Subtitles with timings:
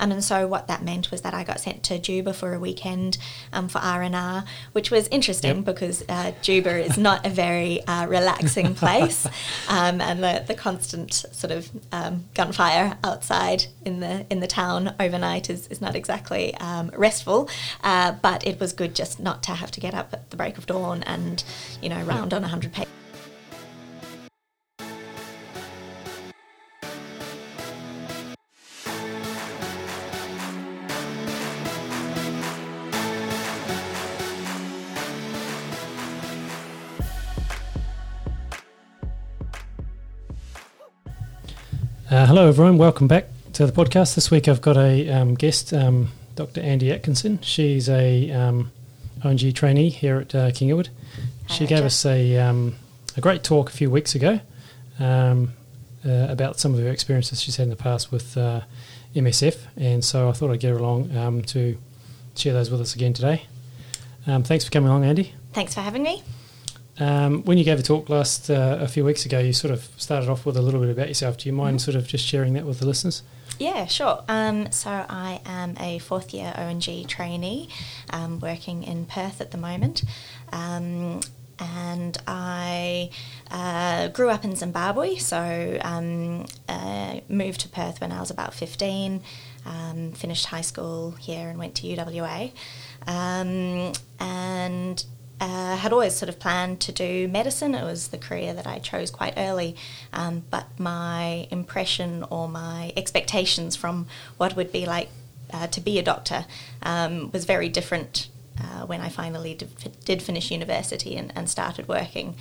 [0.00, 2.58] Um, and so what that meant was that I got sent to Juba for a
[2.58, 3.18] weekend
[3.52, 5.64] um, for R&R, which was interesting Yep.
[5.64, 9.26] because uh, Juba is not a very uh, relaxing place.
[9.68, 14.94] Um, and the, the constant sort of um, gunfire outside in the in the town
[14.98, 17.48] overnight is, is not exactly um, restful.
[17.84, 20.56] Uh, but it was good just not to have to get up at the break
[20.58, 21.44] of dawn and,
[21.82, 22.90] you know, round on 100 pages.
[42.30, 42.78] Hello, everyone.
[42.78, 44.14] Welcome back to the podcast.
[44.14, 46.60] This week I've got a um, guest, um, Dr.
[46.60, 47.40] Andy Atkinson.
[47.42, 48.70] She's a um,
[49.24, 50.90] O&G trainee here at uh, King Edward.
[51.48, 52.76] She gave us a, um,
[53.16, 54.38] a great talk a few weeks ago
[55.00, 55.54] um,
[56.06, 58.60] uh, about some of her experiences she's had in the past with uh,
[59.16, 61.76] MSF, and so I thought I'd get her along um, to
[62.36, 63.42] share those with us again today.
[64.28, 65.34] Um, thanks for coming along, Andy.
[65.52, 66.22] Thanks for having me.
[67.00, 69.88] Um, when you gave a talk last uh, a few weeks ago, you sort of
[69.96, 71.38] started off with a little bit about yourself.
[71.38, 71.80] Do you mind Mhm.
[71.82, 73.22] sort of just sharing that with the listeners?
[73.58, 74.22] Yeah, sure.
[74.28, 77.68] Um, so I am a fourth year O&G trainee
[78.10, 80.02] um, working in Perth at the moment.
[80.52, 81.20] Um,
[81.58, 83.10] and I
[83.50, 88.54] uh, grew up in Zimbabwe, so um, uh, moved to Perth when I was about
[88.54, 89.20] 15,
[89.66, 92.52] um, finished high school here and went to UWA.
[93.06, 95.04] Um, and
[95.40, 97.74] uh, had always sort of planned to do medicine.
[97.74, 99.74] It was the career that I chose quite early,
[100.12, 105.08] um, but my impression or my expectations from what would be like
[105.52, 106.44] uh, to be a doctor
[106.82, 108.28] um, was very different
[108.60, 109.70] uh, when I finally did,
[110.04, 112.36] did finish university and, and started working.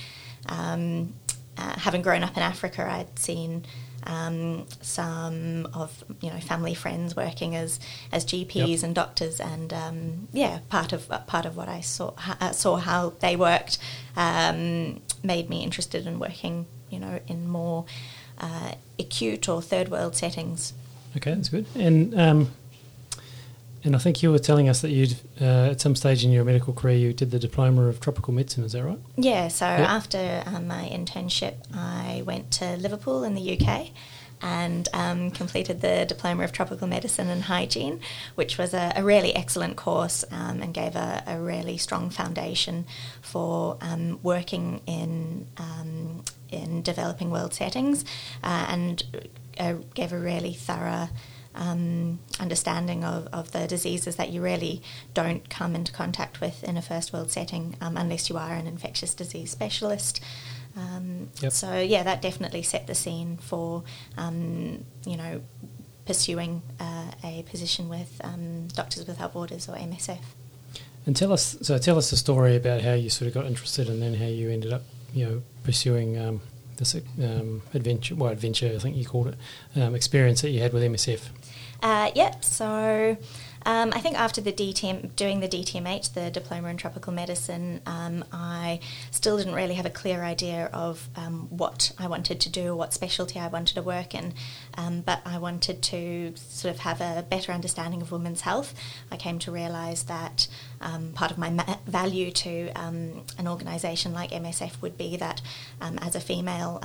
[0.47, 1.13] Um,
[1.57, 3.65] uh, having grown up in Africa, I'd seen
[4.03, 7.79] um, some of you know family friends working as
[8.11, 8.83] as GPs Yep.
[8.83, 13.13] and doctors, and um, yeah, part of part of what I saw uh, saw how
[13.19, 13.77] they worked
[14.15, 17.85] um, made me interested in working, you know, in more
[18.39, 20.73] uh, acute or third world settings.
[21.17, 21.65] Okay, that's good.
[21.75, 22.51] And um,
[23.83, 26.43] and I think you were telling us that you'd uh, at some stage in your
[26.43, 28.63] medical career you did the diploma of tropical medicine.
[28.63, 28.99] Is that right?
[29.17, 29.89] Yeah, so Yep.
[29.89, 33.91] after um, my internship, I went to Liverpool in the UK
[34.41, 37.99] and um, completed the Diploma of Tropical Medicine and Hygiene,
[38.35, 42.85] which was a, a really excellent course um, and gave a, a really strong foundation
[43.21, 48.05] for um, working in, um, in developing world settings
[48.41, 49.03] uh, and
[49.59, 51.09] uh, gave a really thorough
[51.59, 54.81] um, understanding of, of the diseases that you really
[55.13, 58.65] don't come into contact with in a first world setting um, unless you are an
[58.65, 60.21] infectious disease specialist.
[60.75, 61.51] Um, Yep.
[61.51, 63.83] So yeah, that definitely set the scene for
[64.17, 65.41] um, you know
[66.05, 70.19] pursuing uh, a position with um, Doctors Without Borders or MSF.
[71.05, 73.89] And tell us so tell us the story about how you sort of got interested
[73.89, 74.83] and then how you ended up
[75.13, 76.41] you know pursuing um,
[76.77, 80.73] this um, adventure well adventure I think you called it um, experience that you had
[80.73, 81.29] with MSF.
[81.81, 82.43] Uh, yep.
[82.43, 83.17] So
[83.65, 88.23] um, I think after the DTM, doing the DTMH, the Diploma in Tropical Medicine, um,
[88.31, 88.79] I
[89.11, 92.75] still didn't really have a clear idea of um, what I wanted to do, or
[92.75, 94.33] what specialty I wanted to work in.
[94.77, 98.73] Um, but I wanted to sort of have a better understanding of women's health.
[99.11, 100.47] I came to realise that
[100.81, 105.41] um, part of my ma- value to um, an organisation like MSF would be that
[105.79, 106.79] as a female,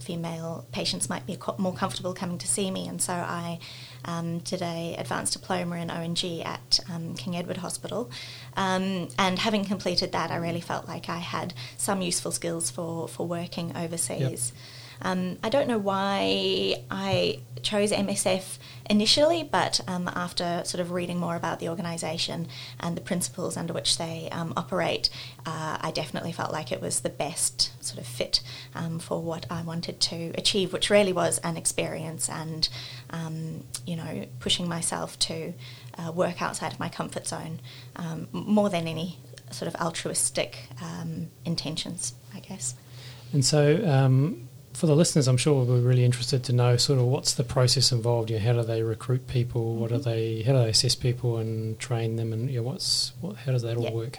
[0.00, 3.58] female patients might be co- more comfortable coming to see me, and so I
[4.04, 8.10] um, did a advanced diploma in O&G at um, King Edward Hospital.
[8.56, 13.08] Um, and having completed that, I really felt like I had some useful skills for,
[13.08, 14.52] for working overseas.
[15.02, 21.18] Um, I don't know why I chose MSF initially, but um, after sort of reading
[21.18, 22.48] more about the organisation
[22.80, 25.10] and the principles under which they um, operate,
[25.46, 28.40] uh, I definitely felt like it was the best sort of fit
[28.74, 32.68] um, for what I wanted to achieve, which really was an experience and,
[33.10, 35.54] um, you know, pushing myself to
[35.98, 37.60] uh, work outside of my comfort zone
[37.96, 39.18] um, more than any
[39.50, 42.74] sort of altruistic um, intentions, I guess.
[43.32, 43.84] And so,
[44.72, 47.44] for the listeners, I'm sure we'll be really interested to know sort of what's the
[47.44, 48.30] process involved.
[48.30, 49.74] You know, how do they recruit people?
[49.76, 50.10] What are Mm-hmm.
[50.10, 50.42] they?
[50.42, 52.32] How do they assess people and train them?
[52.32, 53.36] And you know, what's what?
[53.36, 53.92] How does that all Yeah.
[53.92, 54.18] work?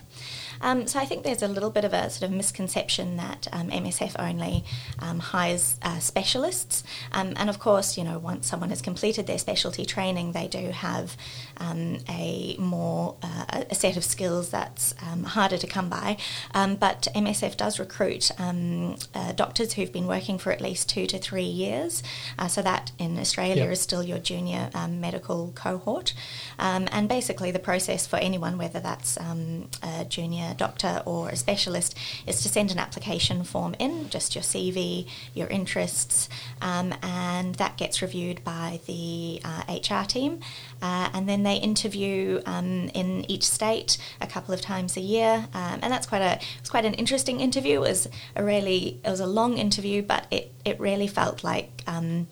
[0.64, 3.70] Um, so I think there's a little bit of a sort of misconception that um,
[3.72, 4.64] MSF only
[5.00, 6.84] um, hires uh, specialists,
[7.14, 10.70] um, and of course, you know, once someone has completed their specialty training, they do
[10.72, 11.18] have
[11.62, 16.18] um, a more uh, a set of skills that's um, harder to come by.
[16.54, 21.52] but MSF does recruit uh, doctors who've been working for at least two to three
[21.64, 22.04] years,
[22.40, 23.72] uh, so that in Australia yep.
[23.72, 26.14] is still your junior medical cohort,
[26.58, 32.42] and basically the process for anyone, whether that's a junior doctor or a specialist, is
[32.42, 36.30] to send an application form in, just your CV, your interests,
[36.62, 40.40] um, and that gets reviewed by the uh, HR team.
[40.82, 45.48] Uh, and then they interview um, in each state a couple of times a year,
[45.54, 47.78] um, and that's quite a it's quite an interesting interview.
[47.78, 51.84] It was a really it was a long interview, but it it really felt like
[51.88, 52.28] um,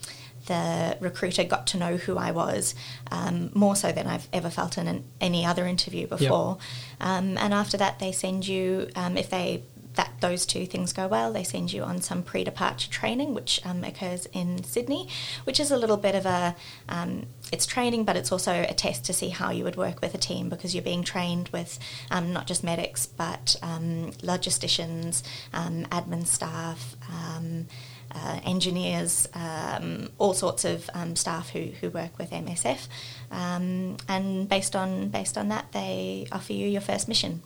[0.50, 2.74] the recruiter got to know who I was
[3.12, 6.58] um, more so than I've ever felt in an, any other interview before.
[6.60, 7.08] Yep.
[7.08, 9.64] Um, and after that, they send you, um, if they
[9.96, 13.84] that those two things go well, they send you on some pre-departure training, which um,
[13.84, 15.10] occurs in Sydney,
[15.44, 16.56] which is a little bit of a
[16.88, 20.14] um, it's training, but it's also a test to see how you would work with
[20.14, 21.80] a team because you're being trained with
[22.12, 26.96] um, not just medics but um, logisticians, um, admin staff.
[27.12, 27.68] Um,
[28.12, 32.88] uh, engineers, um, all sorts of um, staff who, who work with MSF,
[33.30, 37.44] um, and based on based on that, they offer you your first mission.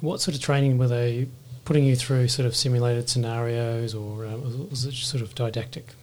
[0.00, 1.28] What sort of training were they
[1.70, 2.26] putting you through?
[2.26, 5.94] Sort of simulated scenarios, or um, was it sort of didactic?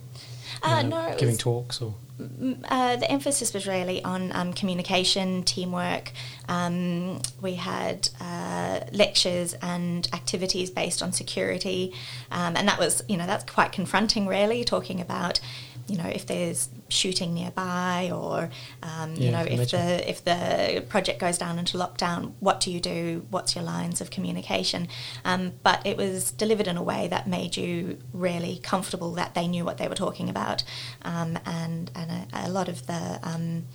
[0.63, 5.43] Uh, know, no, giving was, talks or uh, the emphasis was really on um, communication,
[5.43, 6.11] teamwork.
[6.47, 11.93] Um, we had uh, lectures and activities based on security,
[12.31, 15.39] um, and that was, you know, that's quite confronting, really, talking about
[15.87, 18.49] you know if there's shooting nearby or
[18.83, 22.71] um, yeah, you know if the if the project goes down into lockdown what do
[22.71, 23.25] you do?
[23.29, 24.87] What's your lines of communication?
[25.25, 29.47] Um, but it was delivered in a way that made you really comfortable that they
[29.47, 30.63] knew what they were talking about.
[31.03, 33.65] Um, and and a, a, lot of the um,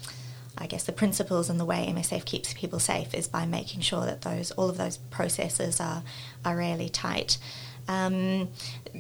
[0.56, 4.04] I guess the principles and the way MSF keeps people safe is by making sure
[4.04, 6.02] that those all of those processes are
[6.44, 7.38] are really tight.
[7.88, 8.48] Um,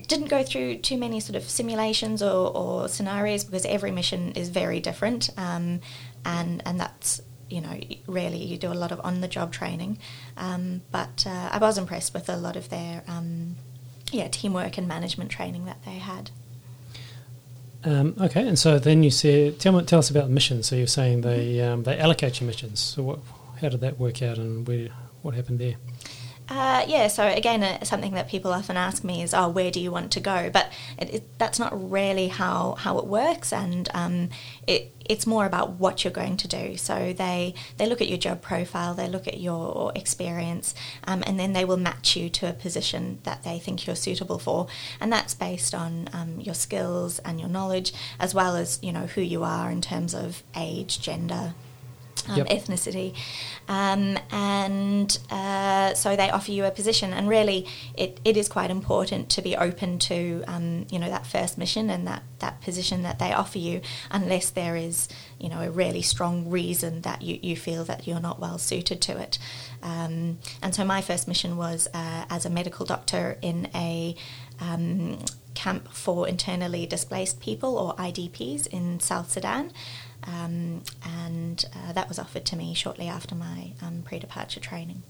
[0.06, 4.48] didn't go through too many sort of simulations or, or scenarios because every mission is
[4.48, 5.80] very different, um,
[6.24, 9.98] and and that's you know really you do a lot of on the job training.
[10.36, 13.56] Um, but uh, I was impressed with a lot of their um,
[14.10, 16.30] yeah teamwork and management training that they had.
[17.84, 20.68] Um, okay, and so then you said, tell, tell us about the missions.
[20.68, 21.72] So you're saying they mm-hmm.
[21.72, 22.80] um, they allocate your missions.
[22.80, 23.18] So what,
[23.60, 24.88] how did that work out, and where,
[25.22, 25.74] what happened there?
[26.54, 29.80] Uh, yeah, so again, uh, something that people often ask me is, "Oh, where do
[29.80, 33.88] you want to go?" But it, it, that's not really how, how it works, and
[33.94, 34.28] um,
[34.66, 36.76] it, it's more about what you're going to do.
[36.76, 41.40] So they they look at your job profile, they look at your experience, um, and
[41.40, 44.66] then they will match you to a position that they think you're suitable for,
[45.00, 49.06] and that's based on um, your skills and your knowledge, as well as you know
[49.06, 51.54] who you are in terms of age, gender,
[52.28, 52.48] um, yep.
[52.48, 53.14] ethnicity.
[53.68, 57.12] Um, and uh, so they offer you a position.
[57.12, 57.66] And really,
[57.96, 61.90] it, it is quite important to be open to, um, you know, that first mission
[61.90, 63.80] and that, that position that they offer you,
[64.10, 68.20] unless there is, you know, a really strong reason that you, you feel that you're
[68.20, 69.38] not well suited to it.
[69.82, 74.14] Um, and so my first mission was uh, as a medical doctor in a
[74.60, 75.18] um,
[75.54, 79.72] camp for internally displaced people or IDPs in South Sudan.
[80.26, 85.02] Um, and uh, that was offered to me shortly after my um, pre-departure training.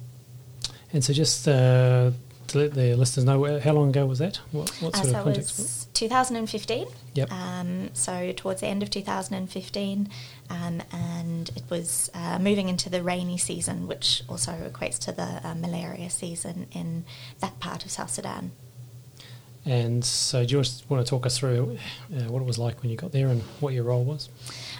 [0.92, 2.12] And so, just uh,
[2.48, 4.36] to let the listeners know, how long ago was that?
[4.52, 5.58] What, what sort uh, so of context?
[5.58, 6.86] It was 2015.
[7.14, 7.32] Yep.
[7.32, 10.08] Um, so towards the end of 2015,
[10.50, 15.40] um, and it was uh, moving into the rainy season, which also equates to the
[15.46, 17.04] uh, malaria season in
[17.40, 18.52] that part of South Sudan.
[19.64, 21.78] And so, do you want to talk us through
[22.12, 24.28] uh, what it was like when you got there and what your role was?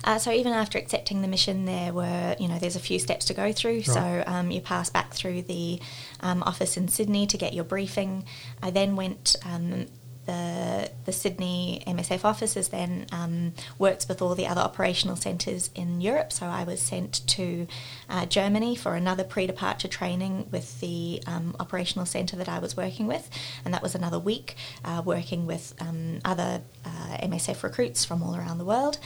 [0.03, 3.25] Uh, so even after accepting the mission, there were you know there's a few steps
[3.27, 3.77] to go through.
[3.77, 3.85] Right.
[3.85, 5.81] So um, you pass back through the
[6.21, 8.25] um, office in Sydney to get your briefing.
[8.61, 9.87] I then went um,
[10.27, 16.01] the the Sydney MSF offices then um, works with all the other operational centres in
[16.01, 16.33] Europe.
[16.33, 17.67] So I was sent to
[18.09, 23.07] uh, Germany for another pre-departure training with the um, operational centre that I was working
[23.07, 23.29] with,
[23.65, 28.37] and that was another week uh, working with um, other uh, MSF recruits from all
[28.37, 28.99] around the world.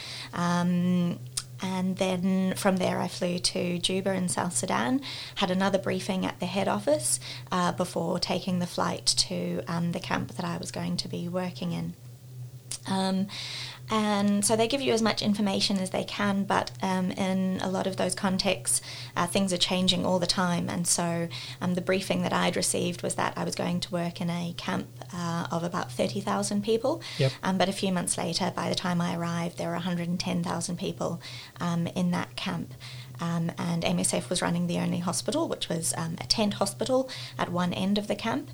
[1.63, 5.01] And then from there, I flew to Juba in South Sudan,
[5.37, 7.19] had another briefing at the head office
[7.51, 11.29] uh, before taking the flight to um, the camp that I was going to be
[11.29, 11.95] working in.
[12.89, 13.27] Um,
[13.91, 17.71] and so they give you as much information as they can, but um, in a
[17.71, 18.81] lot of those contexts,
[19.17, 20.69] uh, things are changing all the time.
[20.69, 21.29] And so
[21.61, 24.55] um, the briefing that I'd received was that I was going to work in a
[24.57, 27.01] camp uh, of about 30,000 people.
[27.19, 27.33] Yep.
[27.43, 31.21] Um, but a few months later, by the time I arrived, there were 110,000 people
[31.61, 32.75] um, in that camp.
[33.21, 37.51] Um, and MSF was running the only hospital, which was um, a tent hospital at
[37.51, 38.51] one end of the camp.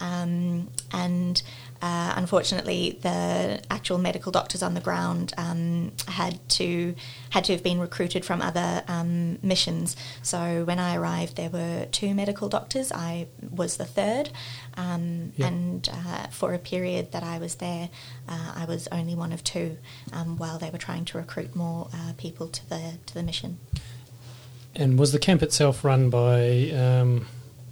[0.00, 1.42] Um, and
[1.82, 6.94] uh, unfortunately, the actual medical doctors on the ground um, had to
[7.30, 9.96] had to have been recruited from other um, missions.
[10.22, 12.90] So when I arrived, there were two medical doctors.
[12.92, 14.30] I was the third,
[14.76, 15.48] um, Yeah.
[15.48, 17.90] and uh, for a period that I was there,
[18.28, 19.76] uh, I was only one of two.
[20.12, 23.58] Um, while they were trying to recruit more uh, people to the to the mission.
[24.76, 27.26] And was the camp itself run by um,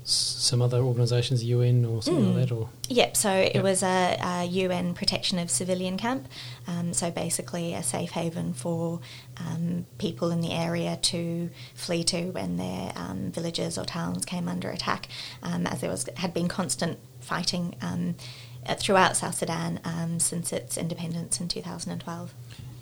[0.05, 2.35] some other organisations, UN or something Mm.
[2.37, 2.55] like that?
[2.55, 3.53] Or Yep, so Yep.
[3.55, 6.29] it was a, a UN protection of civilian camp.
[6.67, 9.01] Um, so basically, a safe haven for
[9.37, 14.49] um, people in the area to flee to when their um, villages or towns came
[14.49, 15.09] under attack,
[15.43, 18.17] um, as there was had been constant fighting um,
[18.79, 22.35] throughout South Sudan um, since its independence in 2012.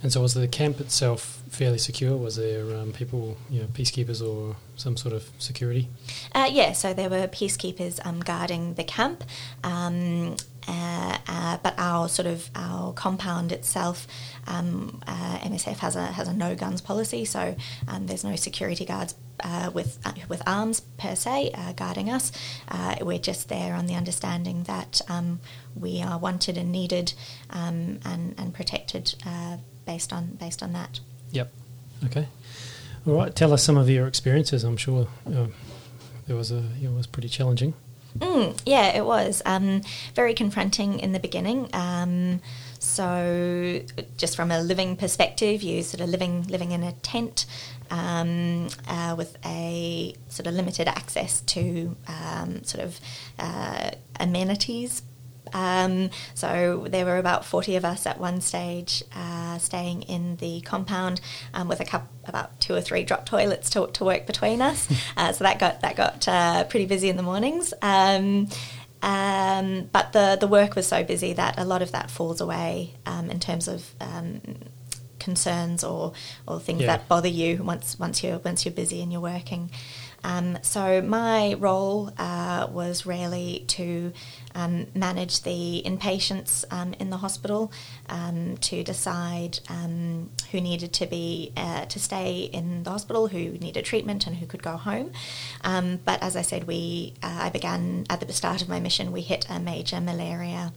[0.02, 2.16] And so was the camp itself fairly secure?
[2.16, 5.88] Was there um, people, you know, peacekeepers or some sort of security?
[6.35, 9.25] Uh, yeah, so there were peacekeepers um, guarding the camp,
[9.62, 14.07] um, uh, uh, but our sort of our compound itself,
[14.47, 17.57] um, uh, MSF has a has a no guns policy, so
[17.88, 19.14] um, there's no security guards.
[19.42, 22.32] Uh, with uh, with arms per se uh, guarding us,
[22.68, 25.40] uh, we're just there on the understanding that um,
[25.75, 27.12] we are wanted and needed
[27.50, 29.56] um, and and protected uh,
[29.87, 31.00] based on based on that.
[31.32, 31.52] Yep.
[32.06, 32.26] Okay.
[33.06, 33.35] All right.
[33.35, 34.64] Tell us some of your experiences.
[34.64, 35.09] I'm sure
[36.26, 37.75] there was a it was pretty challenging.
[38.18, 39.82] Mm, yeah, it was um,
[40.14, 41.68] very confronting in the beginning.
[41.73, 42.40] Um,
[42.80, 43.82] so,
[44.16, 47.44] just from a living perspective, you sort of living living in a tent
[47.90, 52.99] um, uh, with a sort of limited access to um, sort of
[53.38, 55.02] uh, amenities.
[55.52, 60.60] Um, so there were about 40 of us at one stage uh, staying in the
[60.60, 61.20] compound
[61.54, 64.88] um, with a cup, about two or three drop toilets to, to work between us.
[65.16, 67.75] uh, so that got that got uh, pretty busy in the mornings.
[69.02, 72.95] Um, but the the work was so busy that a lot of that falls away
[73.07, 74.40] um, in terms of um,
[75.19, 76.12] concerns or,
[76.47, 76.88] or things Yeah.
[76.97, 79.71] that bother you once once you're once you're busy and you're working.
[80.24, 84.12] Um, so my role uh, was really to
[84.54, 87.72] um, manage the inpatients um, in the hospital,
[88.08, 93.52] um, to decide um, who needed to be uh, to stay in the hospital, who
[93.58, 95.12] needed treatment, and who could go home.
[95.62, 99.12] Um, but as I said, we uh, I began at the start of my mission.
[99.12, 100.72] We hit a major malaria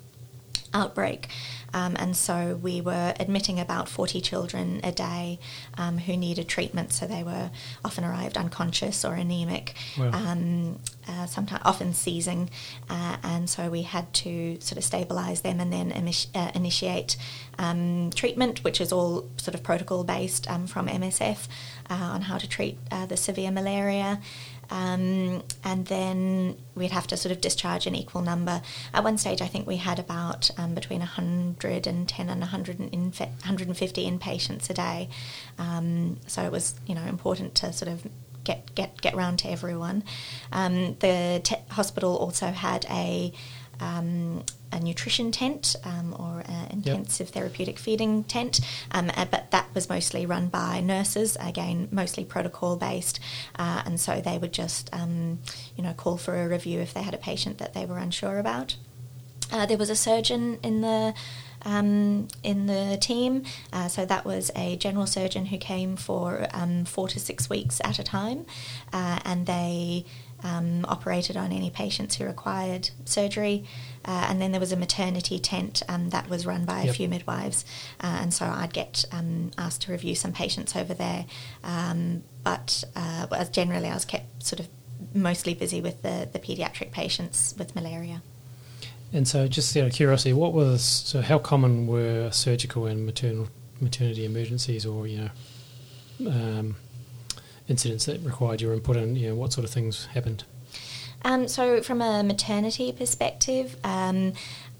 [0.74, 1.30] outbreak.
[1.74, 5.40] Um, and so we were admitting about 40 children a day
[5.78, 6.94] um, who needed treatment.
[6.94, 7.50] So they were
[7.84, 10.12] often arrived unconscious or anemic, Wow.
[10.14, 12.50] um, uh, sometimes often seizing.
[12.90, 17.18] Uh, and so we had to sort of stabilise them and then imi- uh, initiate
[17.60, 21.48] um, treatment, which is all sort of protocol based um, from MSF
[21.90, 24.20] uh, on how to treat uh, the severe malaria.
[24.74, 28.64] Um, and then we'd have to sort of discharge an equal number.
[28.92, 34.12] At one stage, I think we had about um, between 110 and 100 and 150
[34.12, 35.10] inpatients a day.
[35.60, 38.08] Um, so it was, you know, important to sort of
[38.44, 40.04] get get get round to everyone.
[40.52, 43.32] Um, the te- hospital also had a
[43.84, 48.60] um, a nutrition tent um, or an intensive therapeutic feeding tent,
[48.92, 51.38] um, uh, but that was mostly run by nurses.
[51.40, 53.20] Again, mostly protocol based,
[53.56, 55.40] uh, and so they would just um,
[55.76, 58.40] you know call for a review if they had a patient that they were unsure
[58.40, 58.76] about.
[59.52, 61.14] Uh, there was a surgeon in the
[61.66, 66.84] um, in the team, uh, so that was a general surgeon who came for um,
[66.86, 68.46] four to six weeks at a time,
[68.92, 70.06] uh, and they
[70.44, 73.66] um, operated on any patients who required surgery.
[74.06, 77.08] Uh, and then there was a maternity tent um, that was run by a few
[77.08, 77.64] midwives,
[78.02, 81.26] uh, and so I'd get um, asked to review some patients over there.
[81.64, 84.68] Um, but uh, generally, I was kept sort of
[85.14, 88.22] mostly busy with the, the paediatric patients with malaria.
[89.14, 91.22] And so, just out of curiosity, what was so?
[91.22, 93.48] How common were surgical and maternal
[93.80, 95.30] maternity emergencies, or you
[96.20, 96.76] know, um,
[97.68, 100.44] incidents that required your input, and you know, what sort of things happened?
[101.26, 104.34] Um, so, from a maternity perspective, um,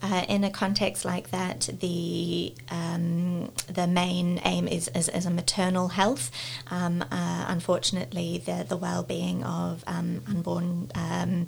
[0.04, 5.32] uh, in a context like that, the um, the main aim is, is, is a
[5.32, 6.30] maternal health.
[6.70, 11.48] Um, uh, unfortunately, the the well being of um, unborn um,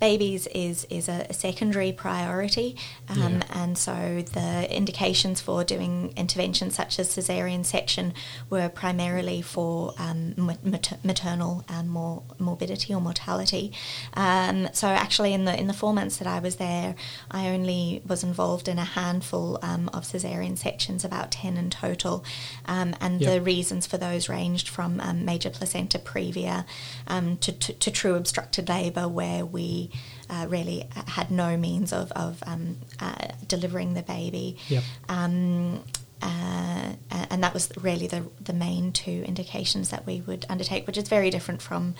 [0.00, 2.76] babies is is a, a secondary priority,
[3.08, 3.62] um, Yeah.
[3.62, 8.14] and so the indications for doing interventions such as cesarean section
[8.50, 13.72] were primarily for um, mater- maternal um, mor- morbidity or mortality.
[14.14, 16.94] Um, so actually, in the in the four months that I was there,
[17.30, 22.24] I only was involved in a handful um, of cesarean sections, about ten in total,
[22.66, 23.30] um, and Yep.
[23.30, 26.64] the reasons for those ranged from um, major placenta previa
[27.06, 29.90] um, to, to, to true obstructed labour, where we
[30.28, 34.56] uh, really had no means of, of um, uh, delivering the baby.
[34.68, 34.82] Yep.
[35.08, 35.82] Um,
[36.22, 36.92] uh,
[37.30, 41.08] and that was really the, the main two indications that we would undertake, which is
[41.08, 41.94] very different from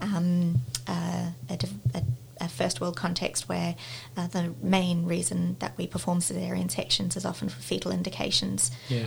[0.00, 1.58] um, uh, a,
[1.94, 2.02] a,
[2.40, 3.76] a first world context where
[4.16, 8.70] uh, the main reason that we perform cesarean sections is often for fetal indications.
[8.88, 9.06] Yeah.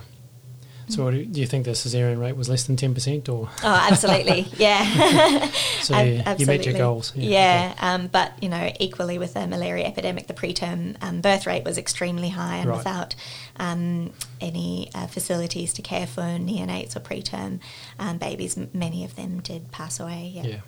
[0.89, 3.87] So, what do you, think the cesarean rate was less than ten percent, or Oh,
[3.89, 5.49] absolutely, yeah.
[5.79, 6.73] so you, you met your absolutely.
[6.73, 7.13] goals?
[7.15, 11.63] Yeah, um, but you know, equally with the malaria epidemic, the preterm um, birth rate
[11.63, 12.77] was extremely high, and Right.
[12.79, 13.15] without
[13.55, 14.11] um,
[14.41, 17.61] any uh, facilities to care for neonates or preterm
[17.97, 20.33] um, babies, many of them did pass away.
[20.35, 20.43] Yeah.
[20.43, 20.59] Yeah.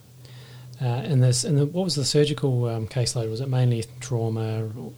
[0.81, 3.29] Uh, and this, and the, what was the surgical um, caseload?
[3.29, 4.91] Was it mainly trauma, or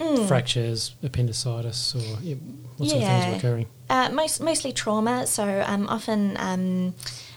[0.00, 0.26] Mm.
[0.26, 2.34] fractures, appendicitis, or yeah,
[2.76, 3.66] what sort of things were occurring?
[3.88, 5.28] Uh, most, mostly trauma.
[5.28, 6.94] So um, often um,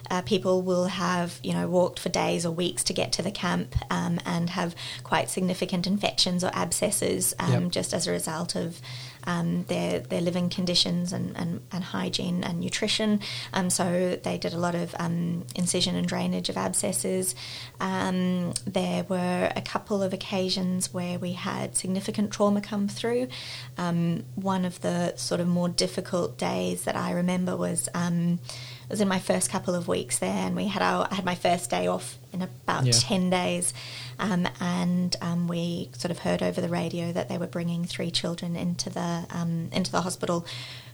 [0.10, 3.30] uh, people will have you know walked for days or weeks to get to the
[3.30, 7.72] camp um, and have quite significant infections or abscesses um, Yep.
[7.72, 8.82] just as a result of
[9.26, 13.20] um, their their living conditions and, and, and hygiene and nutrition.
[13.54, 17.36] Um, so they did a lot of um, incision and drainage of abscesses.
[17.80, 23.28] Um, there were a couple of occasions where we had significant trauma come through.
[23.78, 27.90] Um, one of the sort of more difficult days that I remember was
[28.86, 31.26] um, was in my first couple of weeks there, and we had our I had
[31.26, 32.94] my first day off in about Yeah.
[32.94, 33.74] ten days,
[34.20, 38.12] um, and um, we sort of heard over the radio that they were bringing three
[38.12, 40.46] children into the um, into the hospital,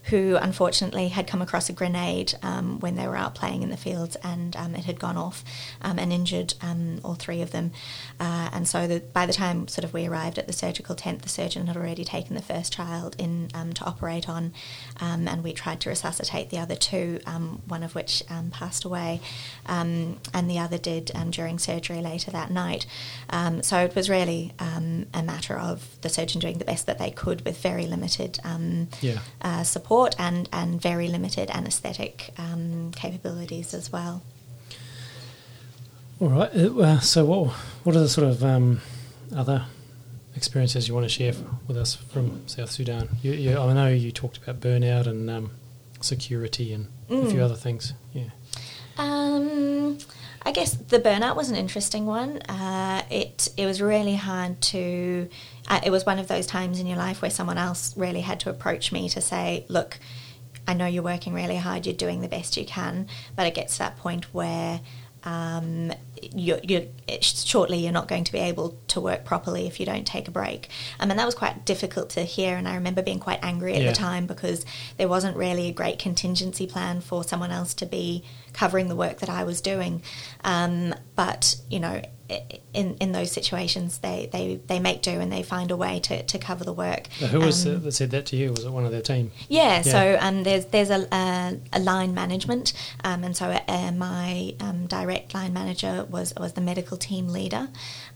[0.05, 3.77] who unfortunately had come across a grenade um, when they were out playing in the
[3.77, 5.43] fields, and um, it had gone off
[5.81, 7.71] um, and injured um, all three of them,
[8.19, 11.21] uh, and so the, by the time sort of we arrived at the surgical tent,
[11.21, 14.53] the surgeon had already taken the first child in um, to operate on,
[14.99, 18.83] um, and we tried to resuscitate the other two, um, one of which um, passed
[18.83, 19.21] away,
[19.67, 22.85] um, and the other did um, during surgery later that night.
[23.29, 26.97] Um, so it was really um, a matter of the surgeon doing the best that
[26.97, 29.19] they could with very limited um, Yeah.
[29.41, 34.21] uh, support and, and very limited anaesthetic um, capabilities as well.
[36.19, 36.51] All right.
[36.53, 37.47] Uh, so, what
[37.83, 38.79] what are the sort of um,
[39.35, 39.65] other
[40.35, 41.33] experiences you want to share
[41.67, 43.09] with us from South Sudan?
[43.21, 45.51] You, you, I know you talked about burnout and um,
[45.99, 47.43] security and a few Mm.
[47.43, 47.93] other things.
[48.13, 48.29] Yeah.
[48.97, 49.97] Um,
[50.43, 52.37] I guess the burnout was an interesting one.
[52.43, 55.27] Uh, it it was really hard to.
[55.67, 58.39] Uh, it was one of those times in your life where someone else really had
[58.41, 59.99] to approach me to say, "Look,
[60.67, 61.85] I know you're working really hard.
[61.85, 64.81] You're doing the best you can, but it gets to that point where."
[65.23, 65.93] Um,
[66.33, 66.85] you're, you're,
[67.21, 70.31] shortly you're not going to be able to work properly if you don't take a
[70.31, 70.67] break.
[70.99, 72.55] Um, and that was quite difficult to hear.
[72.57, 73.89] And I remember being quite angry at Yeah.
[73.89, 74.65] the time because
[74.97, 79.19] there wasn't really a great contingency plan for someone else to be covering the work
[79.19, 80.01] that I was doing.
[80.43, 82.09] Um, but, you know, i-
[82.73, 86.23] in, in those situations, they, they, they make do and they find a way to,
[86.23, 87.07] to cover the work.
[87.19, 88.51] Now, who was Um, that said that to you?
[88.51, 89.31] Was it one of their team?
[89.49, 89.81] yeah, Yeah.
[89.81, 94.87] so um, there's there's a, a, a line management, um, and so uh, my um,
[94.87, 97.67] direct line manager was was the medical team leader,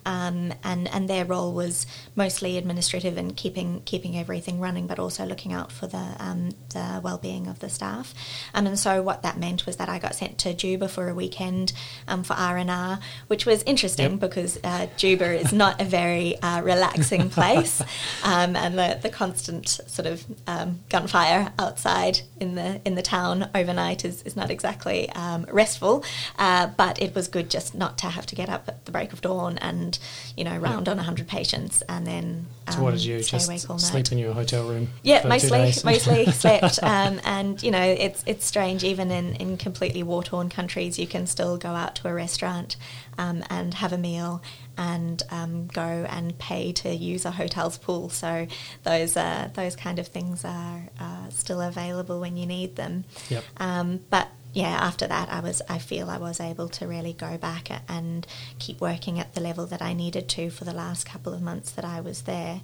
[0.06, 5.26] um, and and their role was mostly administrative and keeping keeping everything running, but also
[5.26, 8.14] looking out for the um, the well being of the staff,
[8.54, 11.16] um, and so what that meant was that I got sent to Juba for a
[11.16, 11.74] weekend
[12.08, 14.20] um, for R and R, which was interesting Yep.
[14.20, 17.82] because uh, Juba is not a very uh, relaxing place,
[18.24, 23.50] um, and the, the constant sort of um, gunfire outside in the in the town
[23.56, 26.04] overnight is, is not exactly um, restful.
[26.38, 29.14] Uh, but it was good just not to have to get up at the break
[29.14, 29.95] of dawn and
[30.36, 32.46] you know round on hundred patients and then.
[32.72, 33.80] So, what um, did you stay just night.
[33.80, 34.90] sleep in your hotel room?
[35.04, 38.84] Yeah, mostly mostly slept, um, and you know it's it's strange.
[38.84, 42.76] Even in, in completely war torn countries, you can still go out to a restaurant
[43.18, 44.42] um, and have a meal
[44.78, 48.10] and um, go and pay to use a hotel's pool.
[48.10, 48.48] So
[48.84, 53.06] those uh, those kind of things are uh, still available when you need them.
[53.30, 53.44] Yep.
[53.58, 57.38] Um, but yeah, after that, I was I feel I was able to really go
[57.38, 58.26] back and
[58.58, 61.70] keep working at the level that I needed to for the last couple of months
[61.72, 62.62] that I was there.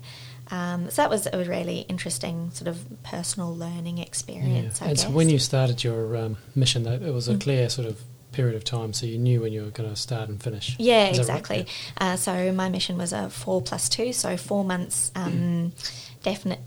[0.49, 4.79] Um, so that was a really interesting sort of personal learning experience.
[4.81, 4.87] Yeah.
[4.87, 5.05] And guess.
[5.05, 7.41] so when you started your um, mission, though, it was a Mm.
[7.41, 8.01] clear sort of
[8.31, 10.75] period of time, so you knew when you were going to start and finish.
[10.79, 11.39] Yeah, Is that right?
[11.39, 11.67] exactly.
[11.97, 15.73] Uh, so my mission was a four plus two, so four months um,
[16.23, 16.59] definite.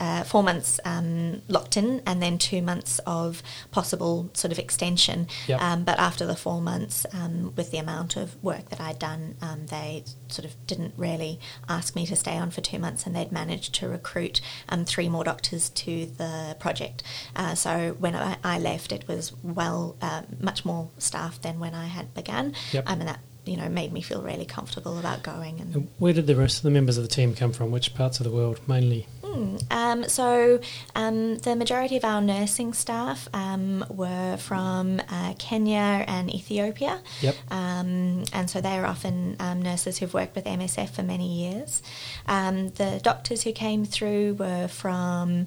[0.00, 5.26] Uh, four months um, locked in, and then two months of possible sort of extension.
[5.46, 5.60] Yep.
[5.60, 9.36] Um, but after the four months, um, with the amount of work that I'd done,
[9.42, 13.14] um, they sort of didn't really ask me to stay on for two months, and
[13.14, 17.02] they'd managed to recruit um, three more doctors to the project.
[17.36, 21.74] Uh, so when I, I left, it was well, uh, much more staff than when
[21.74, 22.84] I had begun, Yep.
[22.86, 25.60] and that you know made me feel really comfortable about going.
[25.60, 27.70] And where did the rest of the members of the team come from?
[27.70, 29.06] Which parts of the world mainly?
[29.24, 30.60] Hmm, um, so
[30.94, 37.00] um, the majority of our nursing staff um, were from uh, Kenya and Ethiopia.
[37.20, 37.36] Yep.
[37.50, 41.82] Um, and so they are often um, nurses who've worked with MSF for many years.
[42.26, 45.46] Um, the doctors who came through were from,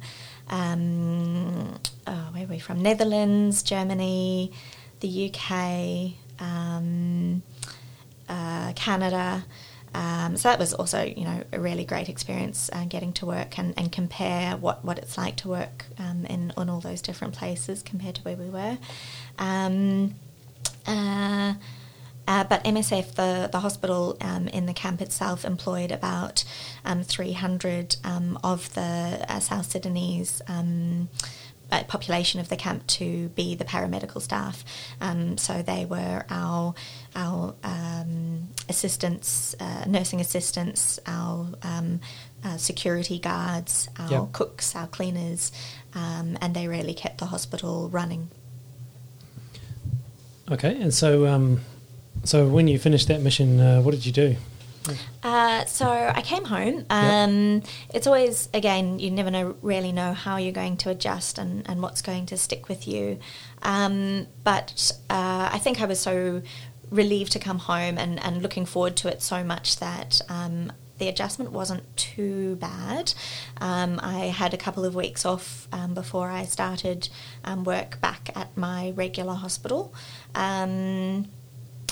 [0.50, 2.82] um, oh, where were we from?
[2.82, 4.52] Netherlands, Germany,
[5.00, 7.42] the UK, um,
[8.30, 9.46] uh, Canada.
[9.94, 13.60] Um, so that was also, you know, a really great experience uh, getting to work
[13.60, 17.34] and, and compare what, what it's like to work um, in on all those different
[17.34, 18.78] places compared to where we were.
[19.38, 20.16] Um,
[20.88, 21.56] uh,
[22.28, 26.46] uh, but MSF, the, the hospital um, in the camp itself, employed about
[26.86, 31.10] um, 300 um, of the uh, South Sudanese um,
[31.72, 34.64] uh, population of the camp to be the paramedical staff.
[35.00, 36.74] Um, so they were our
[37.16, 42.00] our um, assistants, uh, nursing assistants, our um,
[42.44, 44.32] uh, security guards, our Yep.
[44.34, 45.52] cooks, our cleaners,
[45.94, 48.30] um, and they really kept the hospital running.
[50.50, 51.62] Okay, and so um,
[52.24, 54.36] so when you finished that mission, uh, what did you do?
[55.24, 56.86] Uh, so I came home.
[56.90, 57.62] Um,
[57.94, 61.82] It's always, again, you never know, really know how you're going to adjust and, and
[61.82, 63.20] what's going to stick with you.
[63.62, 66.42] Um, but uh, I think I was so
[66.90, 71.08] relieved to come home and, and looking forward to it so much that um, the
[71.08, 73.14] adjustment wasn't too bad.
[73.60, 77.10] Um, I had a couple of weeks off um, before I started
[77.44, 79.94] um, work back at my regular hospital.
[80.36, 81.28] Um,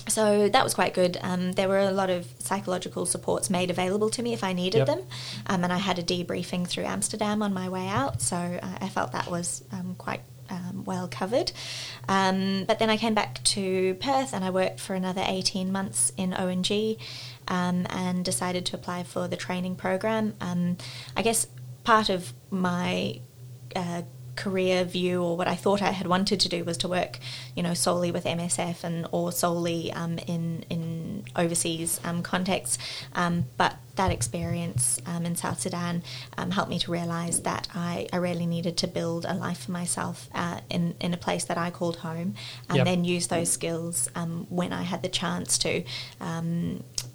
[0.08, 1.18] so that was quite good.
[1.22, 4.80] Um, there were a lot of psychological supports made available to me if I needed
[4.80, 4.88] Yep.
[4.88, 5.00] them,
[5.48, 8.22] um, and I had a debriefing through Amsterdam on my way out.
[8.22, 11.52] So uh, I felt that was um, quite um, well covered.
[12.08, 16.12] Um, but then I came back to Perth and I worked for another 18 months
[16.18, 16.98] in O&G
[17.48, 20.34] um, and decided to apply for the training program.
[20.42, 20.78] Um,
[21.16, 21.48] I guess
[21.84, 23.20] part of my
[23.76, 24.04] uh,
[24.40, 27.20] career view or what I thought I had wanted to do was to work,
[27.56, 32.78] you know, solely with MSF and or solely um, in in overseas um, contexts.
[33.14, 36.04] Um, but that experience um, in South Sudan
[36.38, 39.72] um, helped me to realise that I, I really needed to build a life for
[39.72, 42.34] myself uh, in in a place that I called home,
[42.70, 42.86] and Yep.
[42.86, 45.84] then use those skills um, when I had the chance to.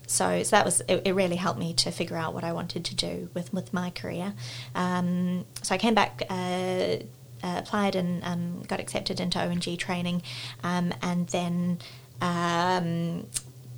[0.06, 1.12] So, so that was it, it.
[1.14, 4.34] Really helped me to figure out what I wanted to do with with my career.
[4.74, 6.22] Um, so I came back.
[6.28, 6.96] Uh,
[7.42, 10.22] uh, applied and um, got accepted into O&G training,
[10.62, 11.78] um, and then
[12.22, 13.26] um,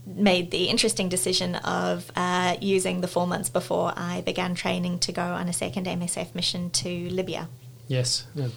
[0.06, 5.12] made the interesting decision of uh, using the four months before I began training to
[5.12, 7.48] go on a second MSF mission to Libya.
[7.88, 8.48] Yes, yeah.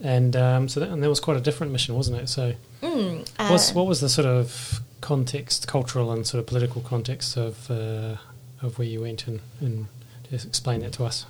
[0.00, 2.28] and um, so that, and that was quite a different mission, wasn't it?
[2.28, 6.80] So, Mm, uh, what's, what was the sort of context, cultural and sort of political
[6.82, 8.16] context of uh,
[8.60, 9.86] of where you went, and, and
[10.30, 11.24] just explain that to us.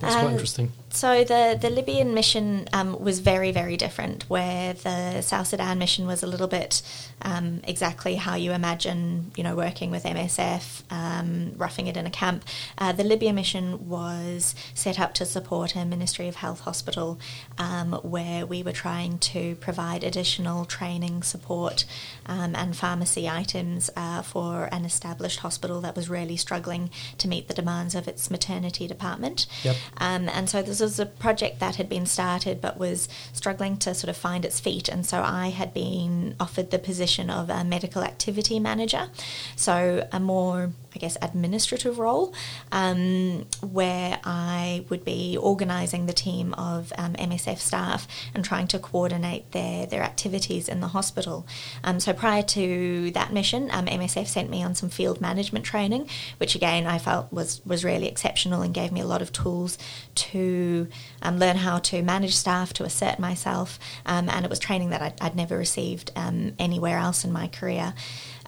[0.00, 0.72] That's quite Uh, interesting.
[0.90, 4.24] So the the Libyan mission um, was very very different.
[4.30, 6.80] Where the South Sudan mission was a little bit
[7.22, 12.10] um, exactly how you imagine, you know, working with MSF, um, roughing it in a
[12.10, 12.44] camp.
[12.78, 17.18] Uh, the Libya mission was set up to support a Ministry of Health hospital,
[17.58, 21.84] um, where we were trying to provide additional training support
[22.26, 27.48] um, and pharmacy items uh, for an established hospital that was really struggling to meet
[27.48, 29.46] the demands of its maternity department.
[29.62, 29.76] Yep.
[29.98, 33.94] Um, and so this was a project that had been started but was struggling to
[33.94, 34.88] sort of find its feet.
[34.88, 39.08] And so I had been offered the position of a medical activity manager.
[39.56, 42.32] So a more, I guess, administrative role,
[42.72, 48.78] um, where I would be organising the team of um, MSF staff and trying to
[48.78, 51.46] coordinate their, their activities in the hospital.
[51.84, 56.08] Um, so prior to that mission, um, MSF sent me on some field management training,
[56.38, 59.76] which again I felt was, was really exceptional and gave me a lot of tools
[60.14, 60.88] to
[61.20, 65.02] um, learn how to manage staff, to assert myself, um, and it was training that
[65.02, 66.10] I'd, I'd never received
[66.58, 67.92] anywhere else in my career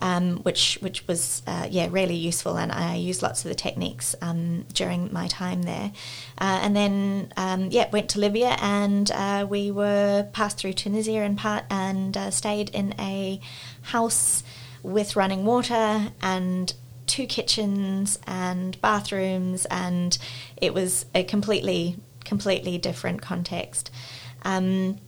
[0.00, 4.14] um, which which was uh, yeah really useful, and I used lots of the techniques
[4.22, 5.92] um, during my time there.
[6.38, 11.20] Uh, and then um, yeah, went to Libya, and uh, we were passed through Tunisia
[11.20, 13.40] and part and uh, stayed in a
[13.82, 14.42] house
[14.82, 16.74] with running water and
[17.06, 20.18] two kitchens and bathrooms, and
[20.56, 23.90] it was a completely completely different context.
[24.42, 24.98] Um,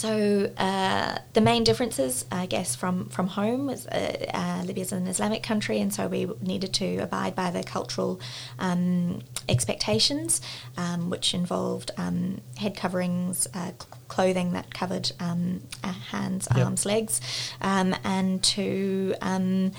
[0.00, 4.92] so uh, the main differences, I guess, from from home was uh, uh, Libya is
[4.92, 8.20] an Islamic country, and so we needed to abide by the cultural
[8.58, 10.40] um, expectations,
[10.76, 13.72] um, which involved um, head coverings, uh,
[14.08, 15.62] clothing that covered um,
[16.10, 16.66] hands, yep.
[16.66, 17.20] arms, legs,
[17.60, 19.72] um, and to um,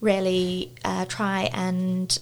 [0.00, 2.18] really uh, try and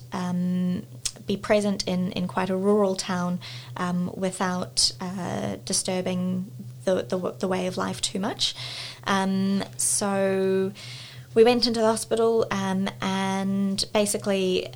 [1.26, 3.38] be present in, in quite a rural town
[3.76, 6.50] um, without uh, disturbing
[6.84, 8.54] the, the, the way of life too much.
[9.04, 10.72] Um, so
[11.34, 14.72] we went into the hospital um, and basically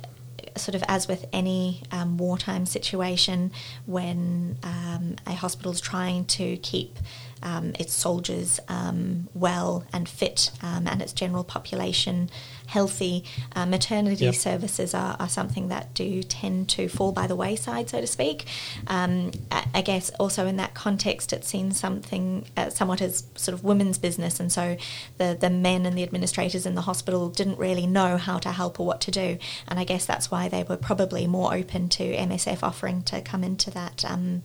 [0.55, 3.51] sort of as with any um, wartime situation,
[3.85, 5.31] when um, a
[5.71, 6.97] is trying to keep
[7.43, 12.29] um, its soldiers um, well and fit um, and its general population
[12.67, 13.23] healthy.
[13.55, 14.35] Uh, maternity yep.
[14.35, 18.45] services are, are, something that do tend to fall by the wayside, so to speak.
[18.87, 23.53] Um, I, I, guess also in that context, it's seen something uh, somewhat as sort
[23.53, 24.77] of women's business, and so
[25.17, 28.79] the, the men and the administrators in the hospital didn't really know how to help
[28.79, 29.37] or what to do.
[29.67, 33.43] And I guess that's why they were probably more open to MSF offering to come
[33.43, 34.43] into that um,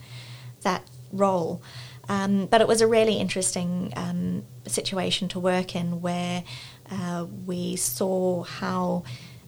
[0.63, 1.61] that role.
[2.13, 6.45] Um, but it was a really interesting um, situation to work in where
[6.91, 9.05] uh, we saw how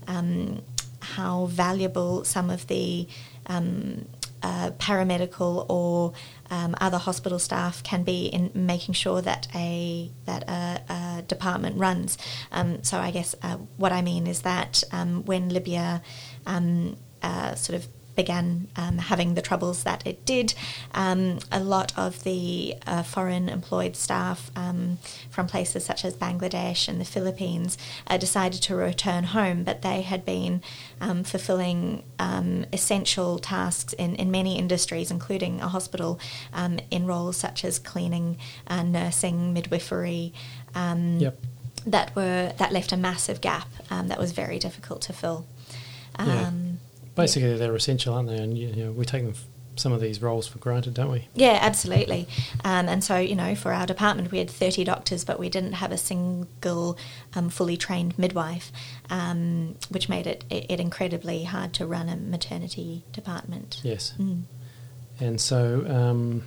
[0.09, 0.63] um,
[1.01, 3.07] how valuable some of the
[3.49, 4.07] um,
[4.43, 6.15] uh, paramedical or
[6.51, 11.77] um, other hospital staff can be in making sure that a that a, a department
[11.77, 12.17] runs.
[12.51, 14.83] Um, so I guess uh, what I mean is that
[15.27, 16.01] when Libya
[16.47, 20.55] uh, sort of began um, having the troubles that it did.
[20.93, 24.99] Um, a lot of the uh, foreign employed staff um,
[25.31, 30.03] from places such as Bangladesh and the Philippines uh, decided to return home, but they
[30.03, 30.63] had been
[31.01, 36.19] um, fulfilling um, essential tasks in, in many industries, including a hospital,
[36.53, 40.33] um, in roles such as cleaning, uh, nursing, midwifery.
[40.75, 41.39] Yep.
[41.87, 45.47] That were that left a massive gap that was very difficult to fill.
[46.19, 46.51] Yeah
[47.15, 47.57] basically yeah.
[47.57, 48.37] they're essential, aren't they?
[48.37, 49.35] And you know, we take them
[49.77, 51.29] some of these roles for granted, don't we?
[51.35, 52.29] Yeah, absolutely.
[52.65, 55.75] Um, and so, you know, for our department, we had 30 doctors, but we didn't
[55.75, 56.97] have a single
[57.35, 58.71] um, fully trained midwife,
[59.11, 63.81] um, which made it, it, it, incredibly hard to run a maternity department.
[63.83, 64.15] Yes.
[64.19, 64.43] Mm.
[65.21, 66.45] And so, um,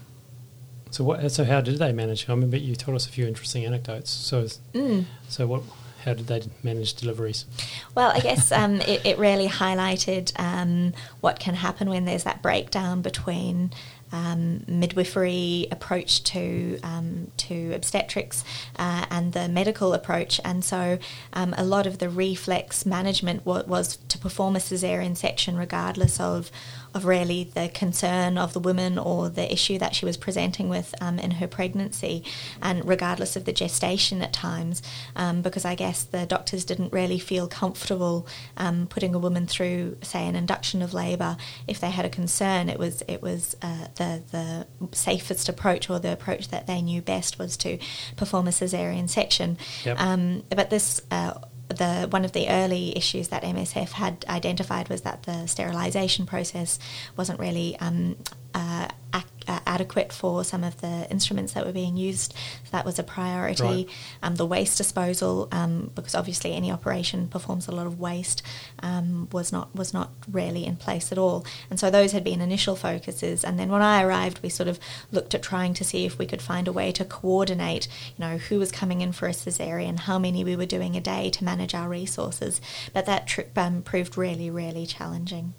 [0.92, 1.32] so what?
[1.32, 2.30] So how did they manage?
[2.30, 4.10] I remember you told us a few interesting anecdotes.
[4.10, 5.06] So, mm.
[5.28, 5.64] so what?
[6.08, 7.46] How did they manage deliveries?
[7.94, 12.42] Well, I guess um, it, it, really highlighted um, what can happen when there's that
[12.42, 13.72] breakdown between
[14.12, 18.44] um, midwifery approach to um, to obstetrics
[18.78, 20.98] uh, and the medical approach, and so
[21.34, 26.20] um, a lot of the reflex management was, was to perform a cesarean section regardless
[26.20, 26.52] of
[26.94, 30.96] of really the concern of the woman or the issue that she was presenting with
[31.02, 32.24] um, in her pregnancy,
[32.62, 34.82] and regardless of the gestation at times,
[35.16, 39.98] um, because I guess the doctors didn't really feel comfortable um, putting a woman through,
[40.02, 42.70] say, an induction of labour if they had a concern.
[42.70, 47.02] It was it was uh, the the safest approach or the approach that they knew
[47.02, 47.78] best was to
[48.16, 49.58] perform a cesarean section.
[49.86, 50.00] Yep.
[50.00, 51.34] Um, but this uh,
[51.70, 56.80] the one of the early issues that MSF had identified was that the sterilisation process
[57.16, 58.16] wasn't really um,
[58.58, 62.34] uh, ac- uh, adequate for some of the instruments that were being used.
[62.64, 63.64] So that was a priority.
[63.64, 63.90] Right.
[64.24, 68.42] Um, the waste disposal, um, because obviously any operation performs a lot of waste,
[68.80, 71.46] um, was not was not really in place at all.
[71.70, 73.44] And so those had been initial focuses.
[73.44, 74.80] And then when I arrived, we sort of
[75.12, 78.38] looked at trying to see if we could find a way to coordinate, you know,
[78.38, 81.44] who was coming in for a cesarean, how many we were doing a day to
[81.44, 82.60] manage our resources.
[82.92, 85.54] But that trip um, proved really, really challenging.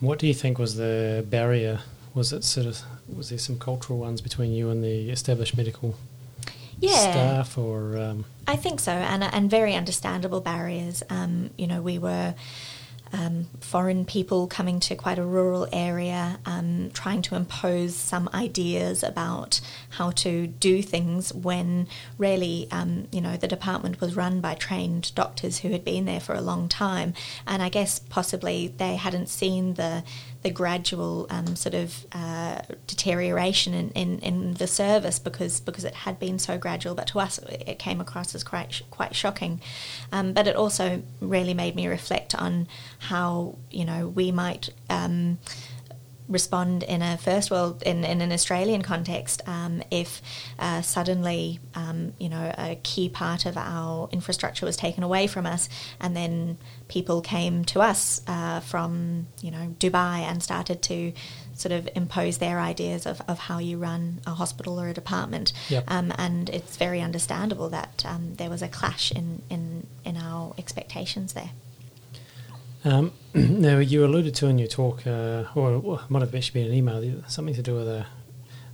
[0.00, 1.80] What do you think was the barrier?
[2.14, 2.80] Was it sort of
[3.14, 5.94] was there some cultural ones between you and the established medical
[6.80, 6.90] Yeah.
[6.96, 11.02] staff or um, I think so, and and very understandable barriers.
[11.10, 12.34] Um, you know, we were
[13.12, 19.02] um, foreign people coming to quite a rural area, um, trying to impose some ideas
[19.02, 21.88] about how to do things when
[22.18, 26.20] really, um, you know, the department was run by trained doctors who had been there
[26.20, 27.14] for a long time,
[27.46, 30.04] and I guess possibly they hadn't seen the
[30.46, 35.92] the gradual um, sort of uh, deterioration in, in, in, the service because because it
[35.92, 36.94] had been so gradual.
[36.94, 39.60] But to us, it came across as quite quite shocking.
[40.12, 42.68] Um, but it also really made me reflect on
[43.00, 44.70] how you know we might.
[44.88, 45.38] Um,
[46.28, 50.20] respond in a first world in, in an Australian context um, if
[50.58, 55.46] uh, suddenly um, you know a key part of our infrastructure was taken away from
[55.46, 55.68] us
[56.00, 56.58] and then
[56.88, 61.12] people came to us uh, from you know Dubai and started to
[61.54, 65.52] sort of impose their ideas of, of how you run a hospital or a department
[65.68, 65.84] yep.
[65.88, 70.54] um, and it's very understandable that um, there was a clash in, in, in our
[70.58, 71.50] expectations there.
[72.86, 76.76] Um, now, you alluded to in your talk, uh, or, might have actually been an
[76.76, 78.06] email, something to do with a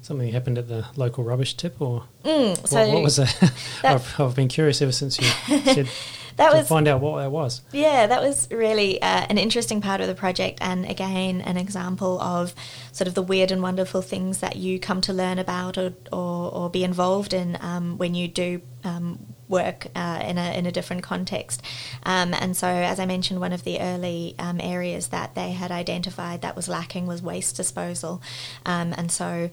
[0.02, 3.52] something happened at the local rubbish tip, or mm, so what, what, was that?
[3.84, 5.24] I've, I've, been curious ever since you
[5.64, 5.88] said
[6.36, 7.62] that to was find out what that was.
[7.72, 12.20] Yeah, that was really uh, an interesting part of the project, and again, an example
[12.20, 12.54] of
[12.90, 16.52] sort of the weird and wonderful things that you come to learn about or or,
[16.52, 20.72] or be involved in um, when you do um, work uh, in, a, in a
[20.72, 21.62] different context.
[22.02, 25.70] Um, and so, as I mentioned, one of the early um, areas that they had
[25.70, 28.20] identified that was lacking was waste disposal.
[28.66, 29.50] Um, and so,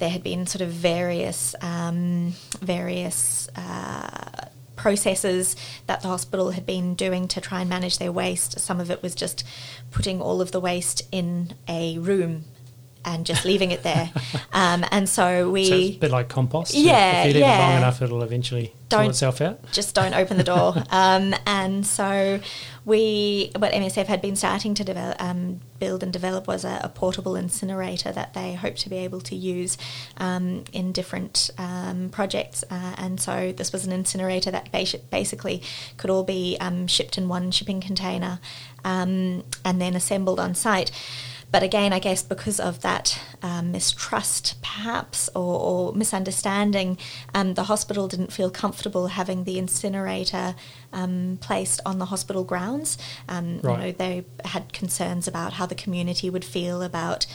[0.00, 5.54] there had been sort of various, um, various uh, processes
[5.86, 8.58] that the hospital had been doing to try and manage their waste.
[8.58, 9.44] Some of it was just
[9.92, 12.44] putting all of the waste in a room
[13.04, 14.10] and just leaving it there.
[14.54, 15.64] Um, and so we.
[15.64, 16.74] So it's a bit like compost.
[16.74, 17.22] Yeah.
[17.22, 17.56] If you leave yeah.
[17.56, 19.60] it long enough, it'll eventually don't, itself out.
[19.72, 20.74] Just don't open the door.
[20.90, 22.40] um, and so
[22.84, 26.88] we, what MSF had been starting to develop, um, build and develop was a, a,
[26.88, 29.78] portable incinerator that they hope to be able to use
[30.18, 32.64] um, in different um, projects.
[32.70, 34.70] Uh, and so this was an incinerator that
[35.10, 35.62] basically
[35.96, 38.38] could all be um, shipped in one shipping container
[38.84, 40.90] and then assembled on site.
[41.52, 46.96] But again, I guess because of that um, mistrust, perhaps, or, or misunderstanding,
[47.34, 50.54] um, the hospital didn't feel comfortable having the incinerator
[50.94, 52.96] um, placed on the hospital grounds.
[53.28, 53.72] Um, right.
[53.72, 57.26] You know, they had concerns about how the community would feel about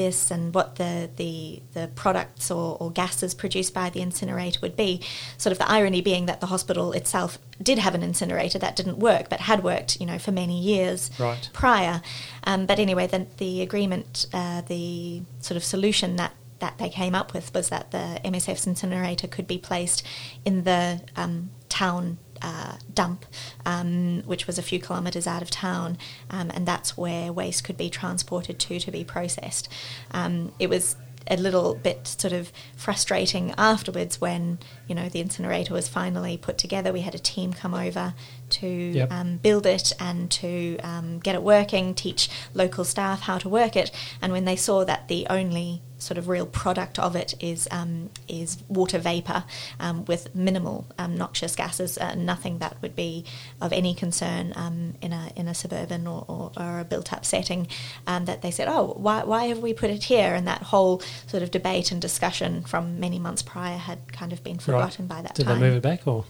[0.00, 4.76] this and what the, the, the products or, or, gases produced by the incinerator would
[4.76, 5.02] be.
[5.36, 8.98] Sort of the irony being that the hospital itself did have an incinerator that didn't
[8.98, 11.50] work, but had worked, you know, for many years right.
[11.52, 12.00] prior.
[12.44, 17.14] Um, but anyway, the, the agreement, uh, the sort of solution that that they came
[17.14, 20.06] up with was that the MSF's incinerator could be placed
[20.44, 23.26] in the um, town uh, dump,
[23.66, 25.98] um, which was a few kilometres out of town,
[26.30, 29.68] um, and that's where waste could be transported to to be processed.
[30.10, 35.72] Um, it was a little bit sort of frustrating afterwards when you know the incinerator
[35.74, 36.92] was finally put together.
[36.92, 38.14] We had a team come over
[38.50, 39.12] to yep.
[39.12, 43.76] um, build it and to um, get it working, teach local staff how to work
[43.76, 43.90] it.
[44.20, 48.10] And when they saw that the only sort of real product of it is um,
[48.28, 49.44] is water vapor
[49.78, 53.24] um, with minimal um, noxious gases, uh, nothing that would be
[53.60, 57.24] of any concern um, in a in a suburban or, or, or a built up
[57.24, 57.68] setting.
[58.06, 60.34] Um, that they said, oh, why why have we put it here?
[60.34, 64.42] And that whole sort of debate and discussion from many months prior had kind of
[64.42, 65.16] been forgotten right.
[65.16, 65.54] by that did time.
[65.54, 66.24] Did they move it back or?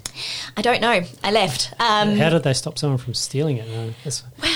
[0.56, 1.02] I don't know.
[1.22, 1.72] I left.
[1.78, 3.68] Um, How did they stop someone from stealing it?
[3.68, 3.94] No,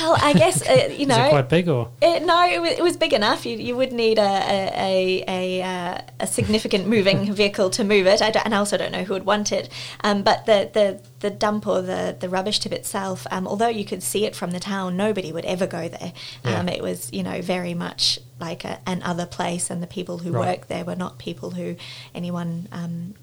[0.05, 1.27] well, I guess uh, you know.
[1.27, 1.90] it quite big or?
[2.01, 3.47] It, no, it was, it was, big enough.
[3.47, 8.23] You, you would need a, a, a, uh, a significant moving vehicle to move it.
[8.23, 9.69] I and I also don't know who would want it.
[10.03, 13.85] Um, but the, the, the dump or the, the rubbish tip itself, um, although you
[13.85, 16.12] could see it from the town, nobody would ever go there.
[16.45, 16.61] Yeah.
[16.61, 20.19] Um, it was, you know, very much like a, an other place, and the people
[20.19, 20.59] who right.
[20.59, 21.77] worked there were not people who
[22.14, 23.14] anyone um,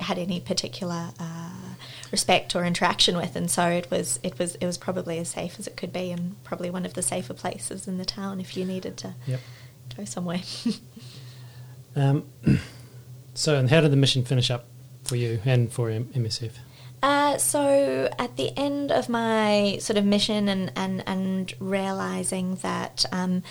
[0.00, 1.10] had any particular.
[1.18, 1.50] Uh,
[2.12, 5.58] respect or interaction with and so it was it was it was probably as safe
[5.58, 8.56] as it could be and probably one of the safer places in the town if
[8.56, 9.40] you needed to yep.
[9.96, 10.40] go somewhere
[11.96, 12.26] Um,
[13.34, 14.66] so, and how did the mission finish up
[15.04, 16.52] for you and for M- MSF?
[17.02, 23.04] Uh, so at the end of my sort of mission and, and, and realizing that,
[23.12, 23.42] um,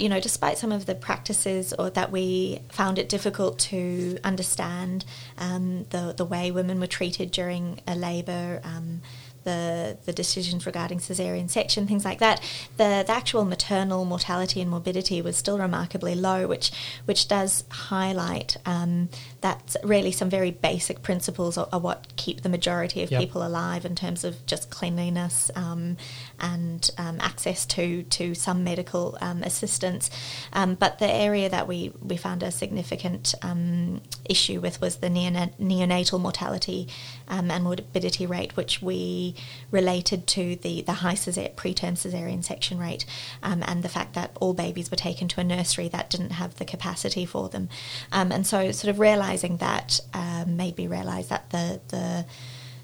[0.00, 5.04] you know, despite some of the practices or that we found it difficult to understand
[5.38, 9.00] um, the, the way women were treated during a labour, um,
[9.44, 12.40] the the decisions regarding cesarean section, things like that,
[12.76, 16.70] the, the actual maternal mortality and morbidity was still remarkably low, which
[17.06, 19.08] which does highlight um,
[19.40, 23.20] that really some very basic principles are, are what keep the majority of Yep.
[23.22, 25.96] people alive in terms of just cleanliness um,
[26.38, 30.10] and um, access to to some medical um, assistance.
[30.52, 35.08] Um, but the area that we, we found a significant um, issue with was the
[35.08, 36.86] neona- neonatal mortality
[37.28, 39.34] um, and morbidity rate, which we
[39.70, 43.04] related to the, the high cesar- preterm cesarean section rate
[43.42, 46.56] um, and the fact that all babies were taken to a nursery that didn't have
[46.56, 47.68] the capacity for them.
[48.12, 52.17] Um, and so, sort of realizing that um, made me realize that the, the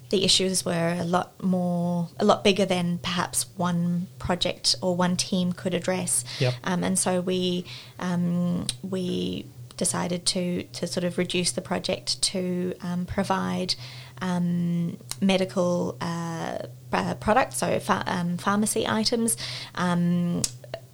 [0.09, 5.17] the issues were a lot more, a lot bigger than perhaps one project or one
[5.17, 6.23] team could address.
[6.39, 6.53] Yep.
[6.63, 7.65] Um, and so we
[7.99, 9.45] um, we
[9.77, 13.75] decided to to sort of reduce the project to um, provide
[14.21, 16.59] um, medical uh,
[16.93, 19.37] uh, products, so ph- um, pharmacy items.
[19.75, 20.41] Um,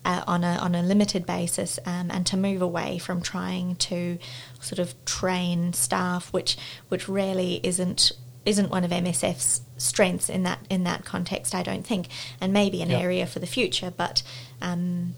[0.03, 4.17] uh, on a on a limited basis, um, and to move away from trying to
[4.59, 6.57] sort of train staff, which
[6.89, 8.11] which really isn't
[8.45, 11.53] isn't one of MSF's strengths in that in that context.
[11.55, 12.07] I don't think,
[12.39, 13.01] and maybe an Yep.
[13.01, 14.23] area for the future, but.
[14.61, 15.15] Um,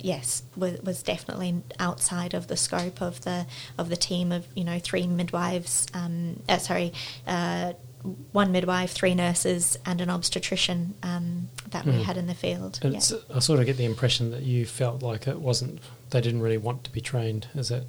[0.00, 3.46] yes, was, was definitely outside of the scope of the
[3.76, 5.86] of the team of you know three midwives.
[5.92, 6.92] Um, uh, sorry,
[7.26, 7.72] uh,
[8.32, 12.02] one midwife, three nurses, and an obstetrician um, that we Mm.
[12.04, 12.78] had in the field.
[12.82, 13.00] Yeah.
[13.34, 15.80] I sort of get the impression that you felt like it wasn't.
[16.10, 17.48] They didn't really want to be trained.
[17.54, 17.84] Is that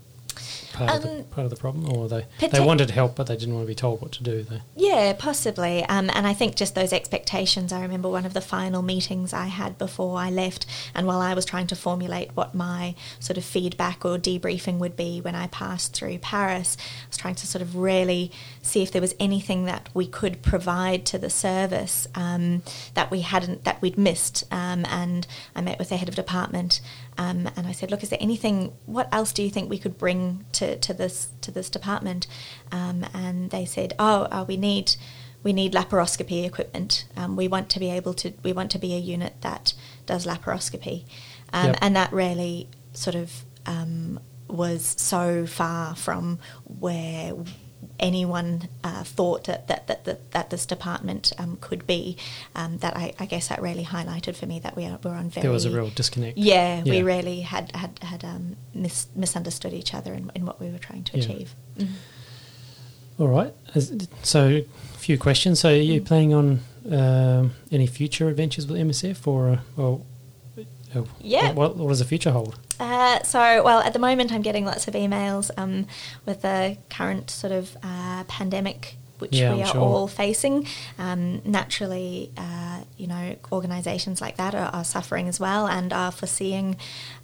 [0.73, 3.38] part of the Um, part of the problem, or they they wanted help, but they
[3.38, 4.43] didn't want to be told what to do?
[4.43, 5.84] They Yeah, possibly.
[5.86, 7.71] Um, and I think just those expectations.
[7.71, 11.34] I remember one of the final meetings I had before I left, and while I
[11.34, 15.47] was trying to formulate what my sort of feedback or debriefing would be when I
[15.47, 18.31] passed through Paris, I was trying to sort of really
[18.61, 22.63] see if there was anything that we could provide to the service um,
[22.93, 24.43] that we hadn't, that we'd missed.
[24.51, 26.81] Um, and I met with the head of department,
[27.18, 28.74] um, and I said, "Look, is there anything?
[28.86, 32.28] What else do you think we could bring to, to this to this department?"
[32.72, 34.95] Um, and they said, "Oh, uh, we need
[35.43, 37.05] we need laparoscopy equipment.
[37.18, 39.74] Um, we want to be able to we want to be a unit that
[40.05, 41.05] does laparoscopy,
[41.51, 41.78] um, Yep.
[41.82, 47.34] and that really sort of um, was so far from where."
[48.00, 52.18] Anyone uh, thought that that, that, that, that this department um, could be,
[52.56, 55.30] um, that I, I guess that really highlighted for me that we are, we're on
[55.30, 56.38] very there was a real disconnect.
[56.38, 60.70] yeah, we really had had had um, mis- misunderstood each other in, in what we
[60.72, 61.24] were trying to Yeah.
[61.24, 61.56] achieve.
[61.78, 61.88] Mhm.
[63.20, 63.54] All right.
[64.24, 65.60] So, a few questions.
[65.60, 66.06] So, are you Mm.
[66.06, 66.60] planning on
[66.91, 70.04] um, any future adventures with MSF, or, or uh,
[71.20, 71.52] Yeah.
[71.54, 72.60] What, what does the future hold?
[72.80, 75.88] Uh, so, well, at the moment, I'm getting lots of emails um,
[76.26, 79.82] with the current sort of uh, pandemic which Yeah, we I'm are sure.
[79.82, 80.67] all facing.
[80.99, 86.11] Um, naturally, uh, you know, organisations like that are, are suffering as well and are
[86.11, 86.76] foreseeing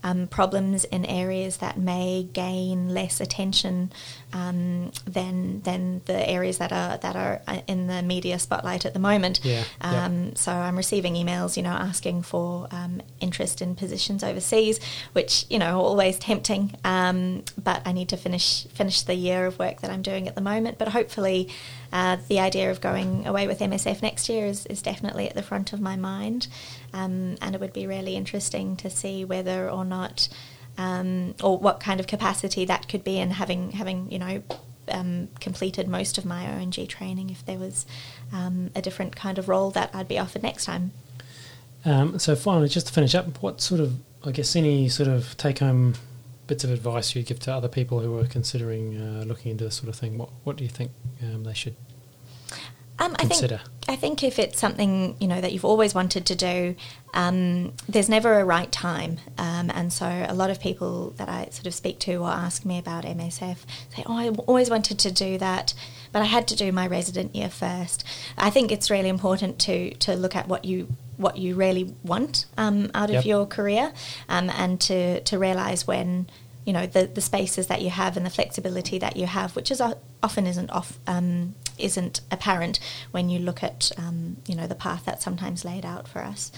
[0.03, 3.91] um, problems in areas that may gain less attention
[4.33, 8.93] um, than than the areas that are that are uh, in the media spotlight at
[8.93, 9.39] the moment.
[9.43, 10.05] Yeah, yeah.
[10.05, 14.79] Um, so I'm receiving emails, you know, asking for um, interest in positions overseas,
[15.13, 16.75] which you know are always tempting.
[16.85, 20.35] Um, but I need to finish finish the year of work that I'm doing at
[20.35, 20.77] the moment.
[20.77, 21.49] But hopefully,
[21.91, 25.41] uh, the idea of going away with MSF next year is, is definitely at the
[25.41, 26.47] front of my mind,
[26.93, 30.29] um, and it would be really interesting to see whether or not.
[30.77, 34.43] Um, or what kind of capacity that could be, and having having you know
[34.87, 37.85] um, completed most of my O&G training, if there was
[38.31, 40.91] um, a different kind of role that I'd be offered next time.
[41.85, 45.35] Um, so, finally, just to finish up, what sort of, I guess, any sort of
[45.37, 45.95] take home
[46.49, 49.75] bits of advice you'd give to other people who are considering uh, looking into this
[49.75, 50.17] sort of thing?
[50.17, 50.91] What, what do you think
[51.23, 51.75] um, they should
[52.97, 53.59] Um, I consider?
[53.59, 56.75] think I think if it's something you know that you've always wanted to do,
[57.13, 61.47] um, there's never a right time, um, and so a lot of people that I
[61.51, 63.57] sort of speak to or ask me about MSF
[63.95, 65.73] say, "Oh, I always wanted to do that,
[66.11, 68.03] but I had to do my resident year first.
[68.37, 72.45] I think it's really important to to look at what you what you really want
[72.57, 73.91] um, out of your career,
[74.29, 76.29] um, and to to realise when
[76.65, 79.69] you know the the spaces that you have and the flexibility that you have, which
[79.69, 82.79] is o- often isn't off um, isn't apparent
[83.11, 86.51] when you look at um, you know the path that's sometimes laid out for us.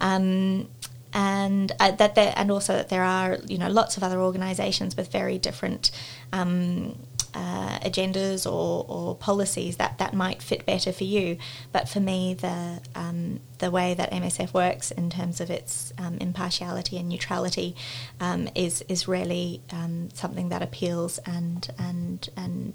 [0.00, 0.68] Um,
[1.16, 4.96] and uh, that there, and also that there are you know lots of other organisations
[4.96, 5.90] with very different
[6.32, 6.96] um,
[7.34, 11.36] uh, agendas or, or policies that, that might fit better for you.
[11.72, 16.18] But for me, the um, the way that MSF works in terms of its um,
[16.18, 17.74] impartiality and neutrality
[18.20, 22.74] um, is is really um, something that appeals and and and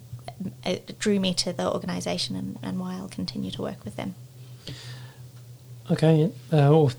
[0.65, 4.15] it drew me to the organisation and, and why I'll continue to work with them.
[5.91, 6.25] Okay.
[6.25, 6.91] Uh, well,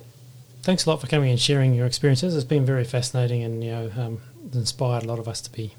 [0.62, 2.34] thanks a lot for coming and sharing your experiences.
[2.34, 4.20] It's been very fascinating, and you know, um,
[4.52, 5.74] inspired a lot of us to be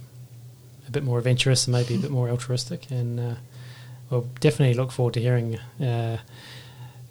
[0.92, 2.92] a bit more adventurous and maybe a bit more altruistic.
[2.92, 3.36] And uh,
[4.10, 6.18] we'll definitely look forward to hearing uh,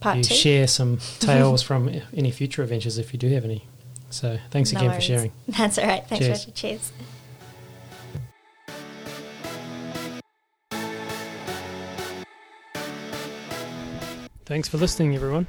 [0.01, 0.35] Part you two.
[0.35, 3.65] share some tales from any future adventures if you do have any.
[4.11, 5.33] So thanks No again for sharing.
[5.49, 6.07] That's all right.
[6.07, 6.39] Thanks, Cheers.
[6.41, 6.51] Roger.
[6.53, 6.93] Cheers.
[14.45, 15.47] Thanks for listening, everyone.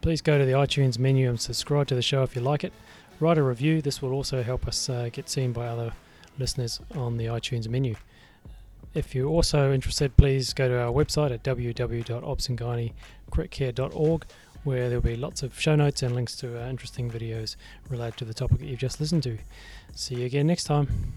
[0.00, 2.72] Please go to the iTunes menu and subscribe to the show if you like it.
[3.20, 3.82] Write a review.
[3.82, 5.92] This will also help us uh, get seen by other
[6.38, 7.96] listeners on the iTunes menu.
[8.94, 14.26] If you're also interested, please go to our website at www.obsangynecritcare.org
[14.62, 17.56] where there'll be lots of show notes and links to uh, interesting videos
[17.88, 19.38] related to the topic that you've just listened to.
[19.94, 21.14] See you again next time.